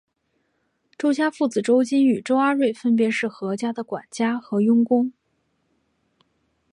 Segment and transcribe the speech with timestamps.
[0.97, 5.13] 周家父子周金与周阿瑞分别是何家的管家和佣工。